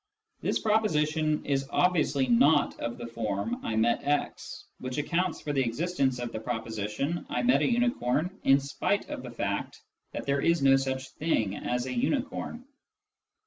[0.41, 5.37] This proposi tion is obviously not of the form" I met x," which accounts Descriptions
[5.47, 5.69] 1 69 for the
[6.09, 9.79] existence of the proposition" I met a unicorn" in spite of the fact
[10.13, 12.65] that there is no such thing as" a unicorn."